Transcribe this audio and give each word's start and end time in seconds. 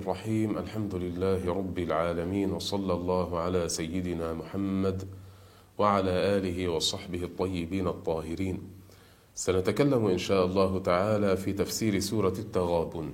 الرحيم 0.00 0.58
الحمد 0.58 0.94
لله 0.94 1.44
رب 1.44 1.78
العالمين 1.78 2.52
وصلى 2.52 2.92
الله 2.92 3.38
على 3.38 3.68
سيدنا 3.68 4.32
محمد 4.32 5.02
وعلى 5.78 6.10
آله 6.10 6.68
وصحبه 6.68 7.22
الطيبين 7.24 7.86
الطاهرين. 7.88 8.58
سنتكلم 9.34 10.06
إن 10.06 10.18
شاء 10.18 10.46
الله 10.46 10.78
تعالى 10.78 11.36
في 11.36 11.52
تفسير 11.52 11.98
سورة 11.98 12.36
التغابن. 12.38 13.06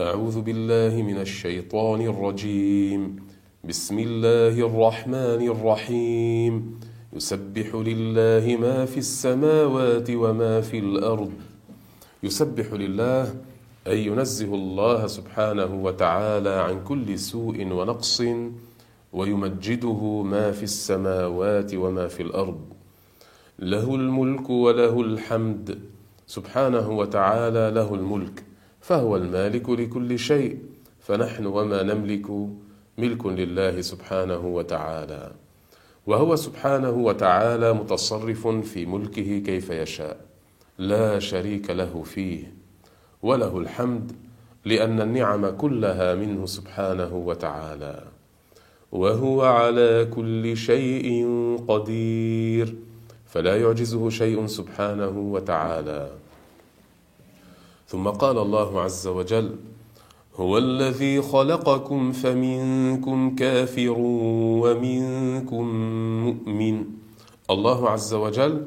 أعوذ 0.00 0.40
بالله 0.40 1.02
من 1.02 1.18
الشيطان 1.20 2.00
الرجيم. 2.00 3.16
بسم 3.64 3.98
الله 3.98 4.54
الرحمن 4.66 5.42
الرحيم. 5.54 6.80
يسبح 7.12 7.68
لله 7.74 8.56
ما 8.56 8.86
في 8.86 8.98
السماوات 8.98 10.10
وما 10.10 10.60
في 10.60 10.78
الأرض. 10.78 11.32
يسبح 12.22 12.72
لله 12.72 13.34
أي 13.86 14.06
ينزه 14.06 14.54
الله 14.54 15.06
سبحانه 15.06 15.84
وتعالى 15.84 16.50
عن 16.50 16.84
كل 16.84 17.18
سوء 17.18 17.66
ونقص 17.72 18.22
ويمجده 19.12 20.22
ما 20.22 20.52
في 20.52 20.62
السماوات 20.62 21.74
وما 21.74 22.08
في 22.08 22.22
الأرض. 22.22 22.60
له 23.58 23.94
الملك 23.94 24.50
وله 24.50 25.00
الحمد. 25.00 25.78
سبحانه 26.26 26.90
وتعالى 26.90 27.70
له 27.70 27.94
الملك 27.94 28.44
فهو 28.80 29.16
المالك 29.16 29.70
لكل 29.70 30.18
شيء 30.18 30.58
فنحن 31.00 31.46
وما 31.46 31.82
نملك 31.82 32.26
ملك 32.98 33.26
لله 33.26 33.80
سبحانه 33.80 34.46
وتعالى. 34.46 35.32
وهو 36.06 36.36
سبحانه 36.36 36.90
وتعالى 36.90 37.72
متصرف 37.72 38.46
في 38.46 38.86
ملكه 38.86 39.38
كيف 39.38 39.70
يشاء 39.70 40.20
لا 40.78 41.18
شريك 41.18 41.70
له 41.70 42.02
فيه. 42.02 42.61
وله 43.22 43.58
الحمد 43.58 44.12
لأن 44.64 45.00
النعم 45.00 45.50
كلها 45.50 46.14
منه 46.14 46.46
سبحانه 46.46 47.14
وتعالى. 47.14 48.02
وهو 48.92 49.42
على 49.42 50.08
كل 50.14 50.56
شيء 50.56 51.26
قدير. 51.68 52.74
فلا 53.26 53.56
يعجزه 53.56 54.10
شيء 54.10 54.46
سبحانه 54.46 55.14
وتعالى. 55.18 56.10
ثم 57.88 58.08
قال 58.08 58.38
الله 58.38 58.80
عز 58.80 59.06
وجل 59.06 59.56
هو 60.36 60.58
الذي 60.58 61.22
خلقكم 61.22 62.12
فمنكم 62.12 63.34
كافر 63.34 63.94
ومنكم 64.62 65.64
مؤمن. 66.26 66.84
الله 67.50 67.90
عز 67.90 68.14
وجل 68.14 68.66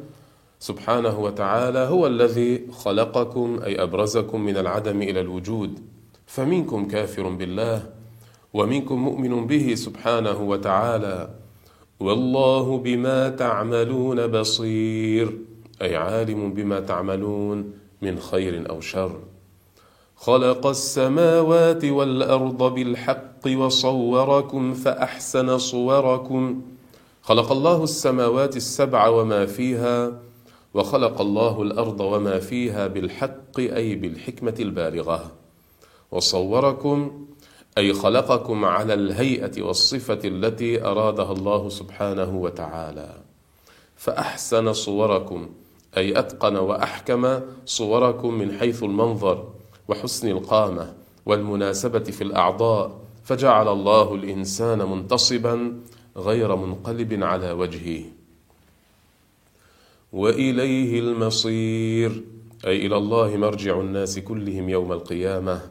سبحانه 0.66 1.20
وتعالى 1.20 1.80
هو 1.80 2.08
الذي 2.08 2.68
خلقكم 2.72 3.60
أي 3.66 3.84
أبرزكم 3.84 4.42
من 4.42 4.58
العدم 4.58 5.02
إلى 5.02 5.20
الوجود. 5.22 5.80
فمنكم 6.26 6.88
كافر 6.88 7.30
بالله 7.30 7.84
ومنكم 8.54 8.96
مؤمن 8.96 9.48
به 9.48 9.76
سبحانه 9.76 10.42
وتعالى. 10.42 11.30
والله 12.00 12.78
بما 12.78 13.30
تعملون 13.30 14.28
بصير 14.28 15.38
أي 15.82 15.96
عالم 15.96 16.54
بما 16.54 16.80
تعملون 16.80 17.74
من 18.02 18.20
خير 18.20 18.70
أو 18.70 18.82
شر. 18.82 19.20
خلق 20.16 20.68
السماوات 20.68 21.86
والأرض 21.86 22.74
بالحق 22.74 23.44
وصوركم 23.48 24.74
فأحسن 24.74 25.58
صوركم. 25.58 26.62
خلق 27.22 27.52
الله 27.52 27.84
السماوات 27.84 28.58
السبع 28.58 29.08
وما 29.08 29.46
فيها 29.46 30.26
وخلق 30.76 31.22
الله 31.22 31.62
الأرض 31.62 32.00
وما 32.02 32.40
فيها 32.40 32.88
بالحق 32.88 33.60
أي 33.60 33.96
بالحكمة 33.96 34.56
البالغة. 34.60 35.32
وصوركم 36.12 37.26
أي 37.78 37.94
خلقكم 37.94 38.66
على 38.66 38.94
الهيئة 38.94 39.62
والصفة 39.62 40.20
التي 40.26 40.86
أرادها 40.86 41.32
الله 41.32 41.70
سبحانه 41.70 42.38
وتعالى. 42.38 43.10
فأحسن 43.96 44.74
صوركم 44.74 45.50
أي 45.98 46.20
أتقن 46.20 46.56
وأحكم 46.56 47.40
صوركم 47.66 48.34
من 48.34 48.58
حيث 48.60 48.84
المنظر 48.84 49.48
وحسن 49.88 50.28
القامة 50.28 50.94
والمناسبة 51.26 52.04
في 52.04 52.22
الأعضاء. 52.22 53.00
فجعل 53.24 53.68
الله 53.68 54.16
الإنسان 54.16 54.80
منتصبا 54.80 55.82
غير 56.18 56.56
منقلب 56.56 57.24
على 57.24 57.52
وجهه. 57.52 58.04
وإليه 60.16 61.00
المصير. 61.00 62.24
أي 62.68 62.86
إلى 62.86 62.98
الله 62.98 63.38
مرجع 63.38 63.80
الناس 63.80 64.20
كلهم 64.20 64.70
يوم 64.70 64.92
القيامة 64.92 65.62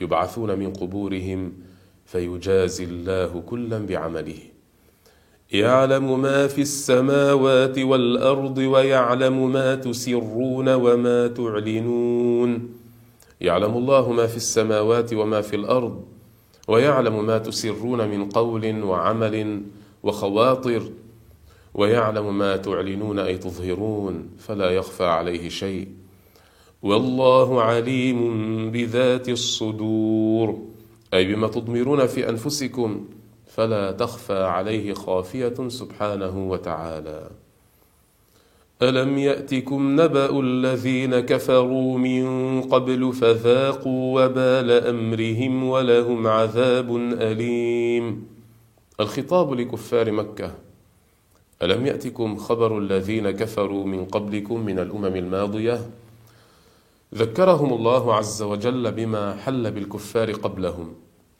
يبعثون 0.00 0.58
من 0.58 0.72
قبورهم 0.72 1.52
فيجازي 2.06 2.84
الله 2.84 3.42
كلا 3.46 3.86
بعمله. 3.86 4.38
يعلم 5.52 6.20
ما 6.20 6.46
في 6.46 6.60
السماوات 6.60 7.78
والأرض 7.78 8.58
ويعلم 8.58 9.52
ما 9.52 9.74
تسرون 9.74 10.68
وما 10.68 11.26
تعلنون. 11.26 12.70
يعلم 13.40 13.76
الله 13.76 14.12
ما 14.12 14.26
في 14.26 14.36
السماوات 14.36 15.14
وما 15.14 15.40
في 15.40 15.56
الأرض 15.56 16.04
ويعلم 16.68 17.26
ما 17.26 17.38
تسرون 17.38 18.08
من 18.08 18.28
قول 18.28 18.82
وعمل 18.82 19.62
وخواطر. 20.02 20.82
ويعلم 21.78 22.38
ما 22.38 22.56
تعلنون 22.56 23.18
أي 23.18 23.38
تظهرون 23.38 24.30
فلا 24.38 24.70
يخفى 24.70 25.04
عليه 25.04 25.48
شيء. 25.48 25.88
والله 26.82 27.62
عليم 27.62 28.20
بذات 28.70 29.28
الصدور. 29.28 30.58
أي 31.14 31.34
بما 31.34 31.48
تضمرون 31.48 32.06
في 32.06 32.28
أنفسكم 32.28 33.04
فلا 33.46 33.92
تخفى 33.92 34.42
عليه 34.42 34.92
خافية 34.92 35.68
سبحانه 35.68 36.50
وتعالى. 36.50 37.30
ألم 38.82 39.18
يأتكم 39.18 40.00
نبأ 40.00 40.40
الذين 40.40 41.20
كفروا 41.20 41.98
من 41.98 42.26
قبل 42.62 43.12
فذاقوا 43.12 44.24
وبال 44.24 44.70
أمرهم 44.70 45.64
ولهم 45.64 46.26
عذاب 46.26 46.96
أليم. 46.96 48.26
الخطاب 49.00 49.52
لكفار 49.52 50.12
مكة 50.12 50.67
ألم 51.62 51.86
يأتكم 51.86 52.36
خبر 52.36 52.78
الذين 52.78 53.30
كفروا 53.30 53.84
من 53.84 54.04
قبلكم 54.04 54.60
من 54.60 54.78
الأمم 54.78 55.16
الماضية؟ 55.16 55.90
ذكرهم 57.14 57.72
الله 57.72 58.14
عز 58.14 58.42
وجل 58.42 58.92
بما 58.92 59.36
حل 59.36 59.70
بالكفار 59.70 60.32
قبلهم 60.32 60.94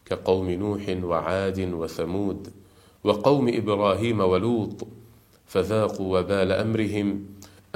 كقوم 0.07 0.51
نوح 0.51 0.97
وعاد 1.03 1.61
وثمود 1.75 2.49
وقوم 3.05 3.49
إبراهيم 3.49 4.21
ولوط 4.21 4.87
فذاقوا 5.47 6.19
وبال 6.19 6.53
أمرهم 6.53 7.25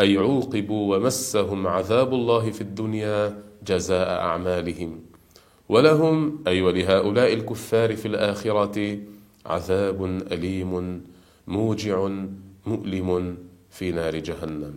أي 0.01 0.17
عوقبوا 0.17 0.97
ومسهم 0.97 1.67
عذاب 1.67 2.15
الله 2.15 2.51
في 2.51 2.61
الدنيا 2.61 3.43
جزاء 3.67 4.09
أعمالهم. 4.11 5.01
ولهم 5.69 6.39
أي 6.47 6.63
ولهؤلاء 6.63 7.33
الكفار 7.33 7.97
في 7.97 8.09
الآخرة 8.09 8.99
عذاب 9.47 10.05
أليم 10.33 11.03
موجع 11.47 12.09
مؤلم 12.67 13.37
في 13.71 13.93
نار 13.93 14.17
جهنم. 14.17 14.75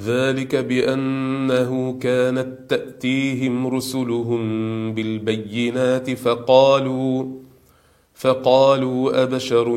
ذلك 0.00 0.56
بأنه 0.56 1.98
كانت 1.98 2.70
تأتيهم 2.70 3.66
رسلهم 3.66 4.42
بالبينات 4.94 6.10
فقالوا 6.10 7.26
فقالوا 8.14 9.22
أبشر 9.22 9.68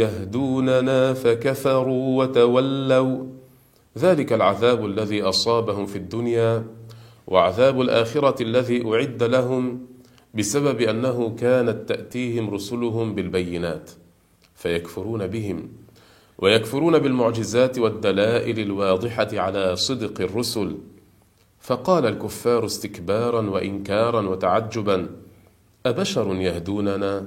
يهدوننا 0.00 1.14
فكفروا 1.14 2.18
وتولوا. 2.18 3.26
ذلك 3.98 4.32
العذاب 4.32 4.86
الذي 4.86 5.22
أصابهم 5.22 5.86
في 5.86 5.96
الدنيا 5.96 6.64
وعذاب 7.26 7.80
الآخرة 7.80 8.42
الذي 8.42 8.86
أعد 8.86 9.22
لهم 9.22 9.86
بسبب 10.34 10.80
أنه 10.80 11.36
كانت 11.38 11.88
تأتيهم 11.88 12.50
رسلهم 12.50 13.14
بالبينات. 13.14 13.90
فيكفرون 14.58 15.26
بهم 15.26 15.68
ويكفرون 16.38 16.98
بالمعجزات 16.98 17.78
والدلائل 17.78 18.60
الواضحة 18.60 19.28
على 19.32 19.76
صدق 19.76 20.20
الرسل. 20.20 20.76
فقال 21.60 22.06
الكفار 22.06 22.66
استكبارا 22.66 23.50
وانكارا 23.50 24.28
وتعجبا 24.28 25.10
أبشر 25.86 26.34
يهدوننا؟ 26.34 27.26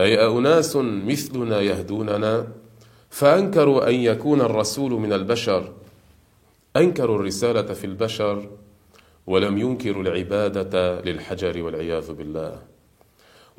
أي 0.00 0.26
ااناس 0.26 0.76
مثلنا 0.76 1.60
يهدوننا؟ 1.60 2.46
فأنكروا 3.10 3.88
أن 3.88 3.94
يكون 3.94 4.40
الرسول 4.40 4.92
من 4.92 5.12
البشر. 5.12 5.72
أنكروا 6.76 7.16
الرسالة 7.16 7.74
في 7.74 7.84
البشر 7.84 8.50
ولم 9.26 9.58
ينكروا 9.58 10.02
العبادة 10.02 11.00
للحجر 11.00 11.62
والعياذ 11.62 12.12
بالله. 12.12 12.77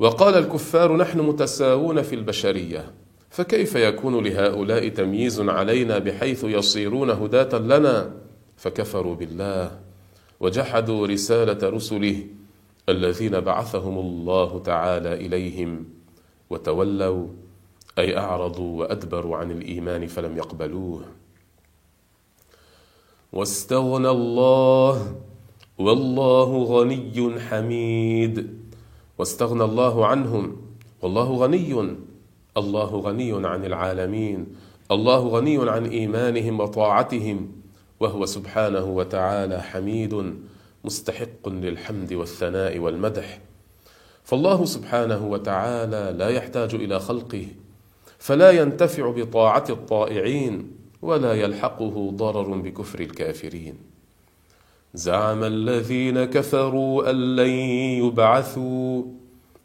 وقال 0.00 0.34
الكفار 0.34 0.96
نحن 0.96 1.20
متساوون 1.20 2.02
في 2.02 2.14
البشرية 2.14 2.92
فكيف 3.30 3.74
يكون 3.74 4.24
لهؤلاء 4.24 4.88
تمييز 4.88 5.40
علينا 5.40 5.98
بحيث 5.98 6.44
يصيرون 6.44 7.10
هداة 7.10 7.58
لنا؟ 7.58 8.12
فكفروا 8.56 9.14
بالله 9.14 9.78
وجحدوا 10.40 11.06
رسالة 11.06 11.68
رسله 11.68 12.26
الذين 12.88 13.40
بعثهم 13.40 13.98
الله 13.98 14.62
تعالى 14.64 15.14
إليهم 15.14 15.84
وتولوا 16.50 17.26
أي 17.98 18.18
أعرضوا 18.18 18.80
وأدبروا 18.80 19.36
عن 19.36 19.50
الإيمان 19.50 20.06
فلم 20.06 20.36
يقبلوه. 20.36 21.04
واستغنى 23.32 24.08
الله 24.08 25.16
والله 25.78 26.64
غني 26.64 27.40
حميد. 27.40 28.60
واستغنى 29.20 29.64
الله 29.64 30.06
عنهم. 30.06 30.56
والله 31.02 31.30
غني. 31.30 31.96
الله 32.56 32.84
غني 32.84 33.46
عن 33.46 33.64
العالمين. 33.64 34.46
الله 34.90 35.28
غني 35.28 35.70
عن 35.70 35.86
إيمانهم 35.86 36.60
وطاعتهم. 36.60 37.52
وهو 38.00 38.26
سبحانه 38.26 38.84
وتعالى 38.84 39.62
حميد 39.62 40.34
مستحق 40.84 41.48
للحمد 41.48 42.12
والثناء 42.12 42.78
والمدح. 42.78 43.38
فالله 44.24 44.64
سبحانه 44.64 45.26
وتعالى 45.26 46.14
لا 46.18 46.28
يحتاج 46.28 46.74
إلى 46.74 47.00
خلقه 47.00 47.46
فلا 48.18 48.50
ينتفع 48.50 49.10
بطاعة 49.10 49.64
الطائعين 49.70 50.72
ولا 51.02 51.32
يلحقه 51.34 52.10
ضرر 52.10 52.56
بكفر 52.56 53.00
الكافرين. 53.00 53.89
زعم 54.94 55.44
الذين 55.44 56.24
كفروا 56.24 57.10
أن 57.10 57.36
لن 57.36 57.50
يبعثوا. 58.04 59.02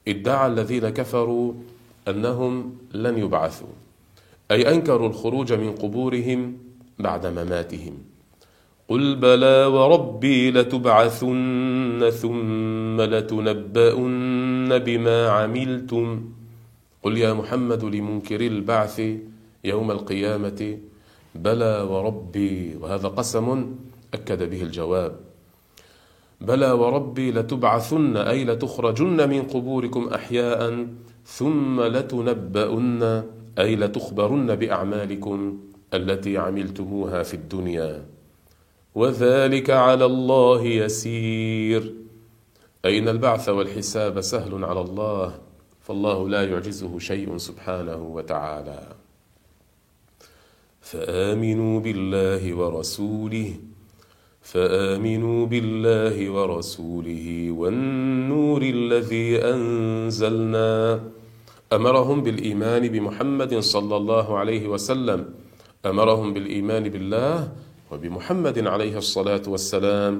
ادعى 0.07 0.47
الذين 0.47 0.89
كفروا 0.89 1.53
أنهم 2.07 2.75
لن 2.93 3.17
يبعثوا. 3.17 3.67
أي 4.51 4.73
أنكروا 4.73 5.09
الخروج 5.09 5.53
من 5.53 5.71
قبورهم 5.71 6.57
بعد 6.99 7.25
مماتهم. 7.25 7.93
قل 8.87 9.15
بلى 9.15 9.65
وربي 9.65 10.51
لتبعثن 10.51 12.09
ثم 12.09 13.01
لتنبؤن 13.01 14.77
بما 14.79 15.29
عملتم. 15.29 16.29
قل 17.03 17.17
يا 17.17 17.33
محمد 17.33 17.83
لمنكر 17.83 18.41
البعث 18.41 19.01
يوم 19.63 19.91
القيامة. 19.91 20.77
بلى 21.35 21.81
وربي. 21.89 22.75
وهذا 22.81 23.07
قسم 23.07 23.75
اكد 24.15 24.49
به 24.49 24.61
الجواب. 24.61 25.13
بلى 26.41 26.71
وربي 26.71 27.31
لتبعثن 27.31 28.17
أي 28.17 28.45
لتخرجن 28.45 29.29
من 29.29 29.41
قبوركم 29.41 30.03
احياء 30.07 30.87
ثم 31.25 31.81
لتنبؤن 31.81 33.23
أي 33.59 33.75
لتخبرن 33.75 34.55
بأعمالكم 34.55 35.59
التي 35.93 36.37
عملتموها 36.37 37.23
في 37.23 37.33
الدنيا. 37.33 38.05
وذلك 38.95 39.69
على 39.69 40.05
الله 40.05 40.61
يسير. 40.63 41.93
أي 42.85 42.99
إن 42.99 43.07
البعث 43.09 43.49
والحساب 43.49 44.21
سهل 44.21 44.65
على 44.65 44.81
الله 44.81 45.39
فالله 45.81 46.29
لا 46.29 46.41
يعجزه 46.43 46.99
شيء 46.99 47.37
سبحانه 47.37 48.01
وتعالى. 48.15 48.81
فآمنوا 50.81 51.79
بالله 51.79 52.53
ورسوله 52.53 53.53
فآمنوا 54.45 55.39
بالله 55.45 56.15
ورسوله 56.29 57.25
والنور 57.51 58.61
الذي 58.61 59.41
أنزلنا. 59.41 61.01
أمرهم 61.73 62.17
بالإيمان 62.23 62.83
بمحمد 62.87 63.53
صلى 63.59 63.95
الله 63.97 64.27
عليه 64.37 64.63
وسلم. 64.67 65.19
أمرهم 65.85 66.33
بالإيمان 66.33 66.83
بالله 66.93 67.37
وبمحمد 67.91 68.57
عليه 68.67 68.95
الصلاة 68.97 69.41
والسلام. 69.47 70.13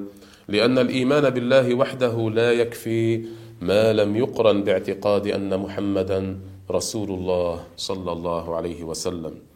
لأن 0.50 0.78
الإيمان 0.78 1.30
بالله 1.30 1.68
وحده 1.76 2.16
لا 2.30 2.50
يكفي 2.52 3.30
ما 3.62 3.94
لم 3.94 4.16
يقرن 4.16 4.58
باعتقاد 4.66 5.28
أن 5.38 5.54
محمدا 5.54 6.40
رسول 6.66 7.10
الله 7.14 7.78
صلى 7.78 8.12
الله 8.12 8.46
عليه 8.56 8.82
وسلم. 8.90 9.55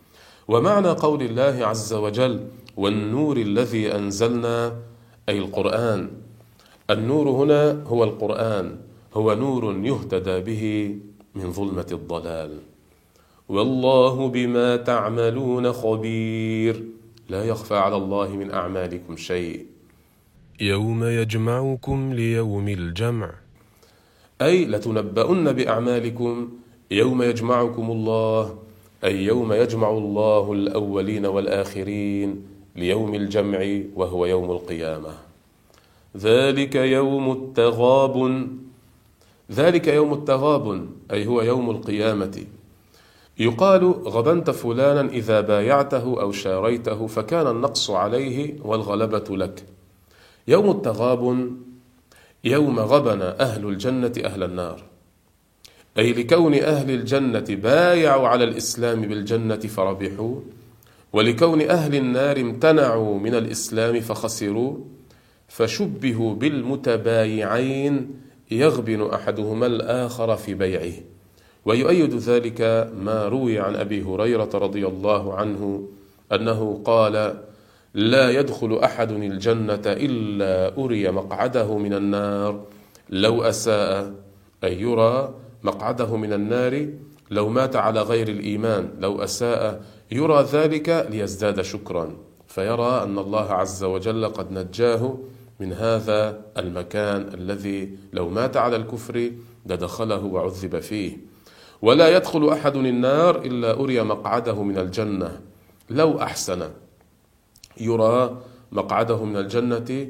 ومعنى 0.50 0.90
قول 0.90 1.22
الله 1.22 1.66
عز 1.66 1.94
وجل 1.94 2.48
والنور 2.78 3.38
الذي 3.38 3.96
أنزلنا 3.96 4.76
أي 5.30 5.38
القرآن. 5.38 6.10
النور 6.90 7.30
هنا 7.30 7.84
هو 7.86 8.04
القرآن 8.04 8.78
هو 9.14 9.34
نور 9.34 9.64
يهتدى 9.86 10.40
به 10.40 10.96
من 11.36 11.52
ظلمة 11.52 11.86
الضلال. 11.92 12.52
والله 13.50 14.28
بما 14.28 14.76
تعملون 14.76 15.74
خبير. 15.74 16.84
لا 17.30 17.44
يخفى 17.44 17.76
على 17.76 17.96
الله 17.96 18.30
من 18.30 18.52
أعمالكم 18.52 19.18
شيء. 19.18 19.66
يوم 20.62 21.04
يجمعكم 21.04 22.14
ليوم 22.14 22.68
الجمع. 22.68 23.30
أي 24.42 24.66
لتنبؤن 24.66 25.52
بأعمالكم 25.54 26.50
يوم 26.92 27.24
يجمعكم 27.24 27.92
الله 27.92 28.69
أي 29.04 29.24
يوم 29.24 29.54
يجمع 29.54 29.90
الله 29.90 30.54
الأولين 30.54 31.26
والآخرين 31.26 32.46
ليوم 32.76 33.16
الجمع 33.16 33.80
وهو 33.96 34.26
يوم 34.26 34.52
القيامة. 34.52 35.14
ذلك 36.18 36.76
يوم 36.76 37.32
التغاب. 37.32 38.48
ذلك 39.52 39.88
يوم 39.88 40.14
التغاب 40.14 40.88
أي 41.12 41.28
هو 41.28 41.42
يوم 41.42 41.70
القيامة. 41.70 42.44
يقال 43.40 43.84
غبنت 43.86 44.50
فلانا 44.50 45.10
إذا 45.10 45.42
بايعته 45.42 46.22
أو 46.22 46.32
شاريته 46.32 47.08
فكان 47.08 47.48
النقص 47.48 47.90
عليه 47.90 48.56
والغلبة 48.64 49.38
لك. 49.38 49.64
يوم 50.48 50.70
التغاب 50.70 51.52
يوم 52.44 52.80
غبن 52.80 53.22
أهل 53.22 53.66
الجنة 53.66 54.14
أهل 54.26 54.44
النار. 54.44 54.84
أي 56.00 56.14
لكون 56.14 56.54
أهل 56.54 56.92
الجنة 56.92 57.46
بايعوا 57.50 58.28
على 58.28 58.44
الإسلام 58.44 59.02
بالجنة 59.02 59.56
فربحوا 59.56 60.36
ولكون 61.14 61.62
أهل 61.62 61.96
النار 61.96 62.40
امتنعوا 62.40 63.20
من 63.20 63.36
الإسلام 63.36 64.00
فخسروا 64.00 64.78
فشبهوا 65.48 66.36
بالمتبايعين 66.36 68.12
يغبن 68.52 69.02
أحدهما 69.02 69.66
الآخر 69.66 70.36
في 70.36 70.54
بيعه. 70.54 70.94
ويؤيد 71.66 72.16
ذلك 72.16 72.92
ما 72.96 73.28
روي 73.28 73.60
عن 73.60 73.76
أبي 73.76 74.04
هريرة 74.04 74.50
رضي 74.54 74.88
الله 74.88 75.34
عنه 75.34 75.88
أنه 76.32 76.82
قال 76.86 77.44
لا 77.94 78.30
يدخل 78.30 78.80
أحد 78.84 79.12
الجنة 79.12 79.82
إلا 79.86 80.78
أري 80.78 81.12
مقعده 81.12 81.78
من 81.78 81.94
النار 81.94 82.66
لو 83.10 83.44
أساء 83.44 84.14
اي 84.64 84.82
يرى 84.82 85.34
مقعده 85.64 86.18
من 86.18 86.34
النار 86.34 86.88
لو 87.32 87.50
مات 87.50 87.76
على 87.76 88.02
غير 88.02 88.28
الإيمان 88.28 88.90
لو 89.00 89.24
أساء 89.24 89.82
يرى 90.12 90.42
ذلك 90.44 91.08
ليزداد 91.10 91.62
شكرا. 91.62 92.18
فيرى 92.48 93.04
أن 93.04 93.20
الله 93.20 93.52
عز 93.52 93.84
وجل 93.84 94.26
قد 94.26 94.52
نجاه 94.52 95.18
من 95.60 95.74
هذا 95.74 96.42
المكان 96.58 97.22
الذي 97.34 97.98
لو 98.14 98.30
مات 98.30 98.58
على 98.58 98.76
الكفر 98.76 99.32
لدخله 99.66 100.26
وعذب 100.26 100.80
فيه. 100.80 101.18
ولا 101.82 102.18
يدخل 102.18 102.50
أحد 102.50 102.76
النار 102.76 103.36
إلا 103.46 103.80
أري 103.80 104.04
مقعده 104.04 104.64
من 104.64 104.78
الجنة. 104.78 105.42
لو 105.90 106.22
أحسن 106.22 106.70
يرى 107.80 108.38
مقعده 108.72 109.24
من 109.26 109.38
الجنة 109.38 110.08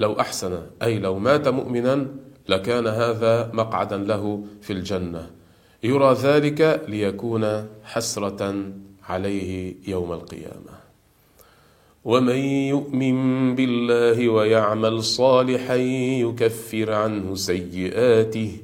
لو 0.00 0.20
أحسن 0.20 0.62
أي 0.82 0.98
لو 0.98 1.18
مات 1.18 1.48
مؤمنا 1.48 2.06
لكان 2.48 2.86
هذا 2.86 3.50
مقعدا 3.52 3.96
له 3.96 4.44
في 4.62 4.72
الجنة. 4.72 5.30
يرى 5.82 6.12
ذلك 6.12 6.82
ليكون 6.88 7.66
حسرة 7.84 8.64
عليه 9.08 9.74
يوم 9.86 10.12
القيامة. 10.12 10.78
ومن 12.04 12.36
يؤمن 12.74 13.54
بالله 13.54 14.28
ويعمل 14.28 15.02
صالحا 15.02 15.74
يكفر 16.24 16.92
عنه 16.92 17.34
سيئاته 17.34 18.56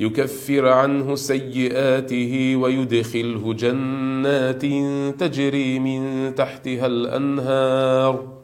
يكفر 0.00 0.68
عنه 0.68 1.14
سيئاته 1.14 2.56
ويدخله 2.56 3.54
جنات 3.54 4.62
تجري 5.20 5.78
من 5.78 6.34
تحتها 6.34 6.86
الأنهار. 6.86 8.43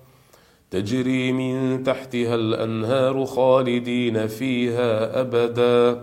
تجري 0.71 1.33
من 1.33 1.83
تحتها 1.83 2.35
الأنهار 2.35 3.25
خالدين 3.25 4.27
فيها 4.27 5.21
أبدا. 5.21 6.03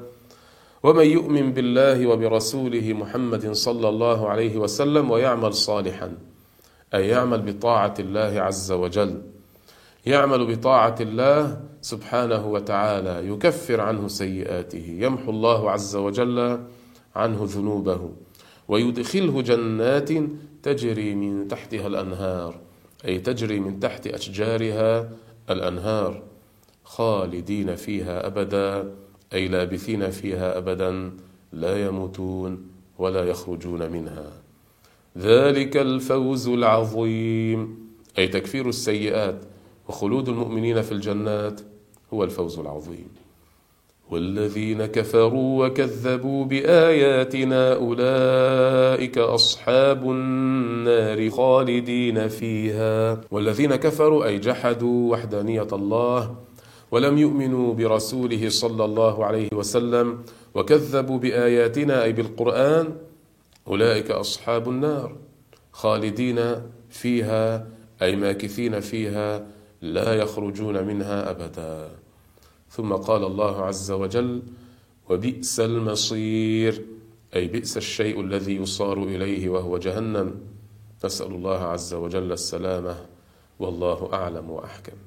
ومن 0.83 1.05
يؤمن 1.05 1.53
بالله 1.53 2.07
وبرسوله 2.07 2.93
محمد 2.93 3.51
صلى 3.51 3.89
الله 3.89 4.29
عليه 4.29 4.57
وسلم 4.57 5.11
ويعمل 5.11 5.53
صالحا 5.53 6.17
أي 6.93 7.07
يعمل 7.07 7.41
بطاعة 7.41 7.93
الله 7.99 8.41
عز 8.41 8.71
وجل 8.71 9.21
يعمل 10.05 10.55
بطاعة 10.55 10.95
الله 11.01 11.61
سبحانه 11.81 12.47
وتعالى 12.47 13.27
يكفر 13.27 13.81
عنه 13.81 14.07
سيئاته 14.07 14.97
يمحو 14.99 15.31
الله 15.31 15.71
عز 15.71 15.95
وجل 15.95 16.59
عنه 17.15 17.39
ذنوبه 17.43 18.09
ويدخله 18.67 19.41
جنات 19.41 20.09
تجري 20.63 21.15
من 21.15 21.47
تحتها 21.47 21.87
الأنهار. 21.87 22.66
أي 23.05 23.19
تجري 23.19 23.59
من 23.59 23.79
تحت 23.79 24.07
أشجارها 24.07 25.09
الأنهار 25.49 26.23
خالدين 26.83 27.75
فيها 27.75 28.27
أبدا 28.27 28.91
أي 29.33 29.47
لابثين 29.47 30.11
فيها 30.11 30.57
أبدا 30.57 31.11
لا 31.53 31.85
يموتون 31.85 32.67
ولا 32.97 33.23
يخرجون 33.23 33.91
منها. 33.91 34.31
ذلك 35.17 35.77
الفوز 35.77 36.47
العظيم. 36.47 37.87
أي 38.17 38.27
تكفير 38.27 38.69
السيئات 38.69 39.41
وخلود 39.87 40.29
المؤمنين 40.29 40.81
في 40.81 40.91
الجنات 40.91 41.61
هو 42.13 42.23
الفوز 42.23 42.59
العظيم. 42.59 43.26
والذين 44.11 44.85
كفروا 44.85 45.67
وكذبوا 45.67 46.45
بآياتنا 46.45 47.75
أولئك 47.75 49.17
أصحاب 49.17 50.11
النار 50.11 51.29
خالدين 51.29 52.27
فيها. 52.27 53.21
والذين 53.31 53.75
كفروا 53.75 54.25
أي 54.25 54.39
جحدوا 54.39 55.11
وحدانية 55.11 55.67
الله 55.73 56.35
ولم 56.91 57.17
يؤمنوا 57.17 57.73
برسوله 57.73 58.49
صلى 58.49 58.85
الله 58.85 59.25
عليه 59.25 59.49
وسلم 59.53 60.23
وكذبوا 60.55 61.17
بآياتنا 61.19 62.03
أي 62.03 62.11
بالقرآن 62.13 62.93
أولئك 63.67 64.11
أصحاب 64.11 64.69
النار 64.69 65.15
خالدين 65.71 66.39
فيها 66.89 67.67
أي 68.01 68.15
ماكثين 68.15 68.79
فيها 68.79 69.45
لا 69.81 70.13
يخرجون 70.13 70.83
منها 70.87 71.31
أبدا. 71.31 72.06
ثم 72.69 72.93
قال 72.93 73.23
الله 73.23 73.65
عز 73.65 73.91
وجل 73.91 74.41
وبئس 75.09 75.59
المصير. 75.59 76.85
أي 77.35 77.47
بئس 77.47 77.77
الشيء 77.77 78.21
الذي 78.21 78.55
يصار 78.55 79.03
إليه 79.03 79.49
وهو 79.49 79.77
جهنم. 79.77 80.41
نسأل 81.05 81.27
الله 81.27 81.59
عز 81.59 81.93
وجل 81.93 82.31
السلامة 82.31 82.95
والله 83.59 84.09
أعلم 84.13 84.49
وأحكم. 84.49 84.97